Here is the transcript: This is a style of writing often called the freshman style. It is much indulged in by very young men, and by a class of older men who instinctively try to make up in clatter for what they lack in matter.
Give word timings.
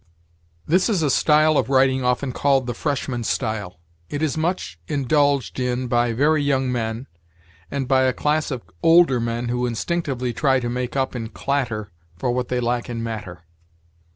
This 0.65 0.89
is 0.89 1.03
a 1.03 1.11
style 1.11 1.59
of 1.59 1.69
writing 1.69 2.03
often 2.03 2.31
called 2.31 2.65
the 2.65 2.73
freshman 2.73 3.23
style. 3.23 3.79
It 4.09 4.23
is 4.23 4.35
much 4.35 4.79
indulged 4.87 5.59
in 5.59 5.85
by 5.85 6.11
very 6.11 6.41
young 6.41 6.71
men, 6.71 7.05
and 7.69 7.87
by 7.87 8.05
a 8.05 8.11
class 8.11 8.49
of 8.49 8.63
older 8.81 9.19
men 9.19 9.49
who 9.49 9.67
instinctively 9.67 10.33
try 10.33 10.59
to 10.59 10.69
make 10.69 10.95
up 10.95 11.15
in 11.15 11.29
clatter 11.29 11.91
for 12.17 12.31
what 12.31 12.47
they 12.47 12.59
lack 12.59 12.89
in 12.89 13.03
matter. 13.03 13.43